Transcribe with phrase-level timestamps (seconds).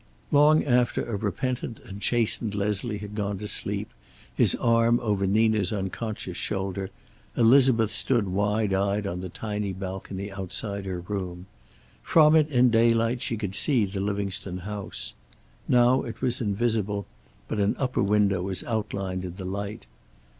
[0.31, 3.91] Long after a repentant and chastened Leslie had gone to sleep,
[4.33, 6.89] his arm over Nina's unconscious shoulder,
[7.37, 11.45] Elizabeth stood wide eyed on the tiny balcony outside her room.
[12.01, 15.13] From it in daylight she could see the Livingstone house.
[15.67, 17.05] Now it was invisible,
[17.47, 19.85] but an upper window was outlined in the light.